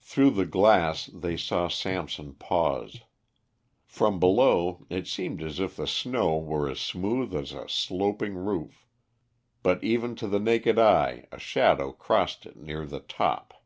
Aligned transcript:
Through 0.00 0.30
the 0.30 0.46
glass 0.46 1.06
they 1.14 1.36
saw 1.36 1.68
Samson 1.68 2.34
pause. 2.34 3.02
From 3.86 4.18
below 4.18 4.84
it 4.90 5.06
seemed 5.06 5.40
as 5.44 5.60
if 5.60 5.76
the 5.76 5.86
snow 5.86 6.36
were 6.38 6.68
as 6.68 6.80
smooth 6.80 7.32
as 7.36 7.52
a 7.52 7.68
sloping 7.68 8.34
roof, 8.34 8.88
but 9.62 9.84
even 9.84 10.16
to 10.16 10.26
the 10.26 10.40
naked 10.40 10.76
eye 10.76 11.28
a 11.30 11.38
shadow 11.38 11.92
crossed 11.92 12.46
it 12.46 12.56
near 12.56 12.84
the 12.84 12.98
top. 12.98 13.62